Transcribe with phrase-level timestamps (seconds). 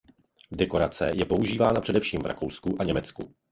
[0.51, 3.33] Dekorace je používána především v Rakousku a Německu.